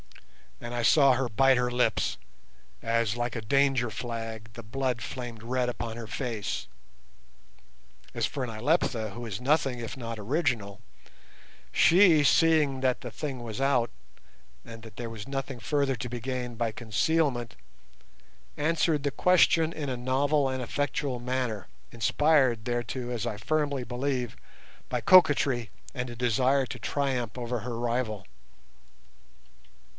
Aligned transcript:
and 0.59 0.73
I 0.75 0.81
saw 0.83 1.13
her 1.13 1.27
bite 1.29 1.57
her 1.57 1.69
lips 1.71 2.17
as, 2.83 3.15
like 3.15 3.35
a 3.35 3.41
danger 3.41 3.89
flag, 3.91 4.53
the 4.53 4.61
blood 4.63 5.01
flamed 5.01 5.41
red 5.43 5.69
upon 5.69 5.97
her 5.97 6.05
face. 6.07 6.67
As 8.15 8.25
for 8.27 8.45
Nyleptha, 8.45 9.11
who 9.11 9.25
is 9.25 9.41
nothing 9.41 9.79
if 9.79 9.95
not 9.97 10.19
original, 10.19 10.81
she, 11.71 12.23
seeing 12.23 12.81
that 12.81 13.01
the 13.01 13.09
thing 13.11 13.41
was 13.41 13.59
out, 13.61 13.89
and 14.65 14.81
that 14.83 14.97
there 14.97 15.09
was 15.09 15.27
nothing 15.27 15.59
further 15.59 15.95
to 15.95 16.09
be 16.09 16.19
gained 16.19 16.57
by 16.59 16.71
concealment, 16.71 17.55
answered 18.57 19.01
the 19.03 19.11
question 19.11 19.71
in 19.73 19.89
a 19.89 19.97
novel 19.97 20.47
and 20.49 20.61
effectual 20.63 21.19
manner, 21.19 21.67
inspired 21.91 22.65
thereto, 22.65 23.09
as 23.09 23.25
I 23.27 23.37
firmly 23.37 23.83
believe, 23.83 24.35
by 24.89 25.01
coquetry 25.01 25.69
and 25.93 26.09
a 26.09 26.15
desire 26.15 26.65
to 26.67 26.79
triumph 26.79 27.35
over 27.37 27.59
her 27.59 27.77
rival. 27.79 28.25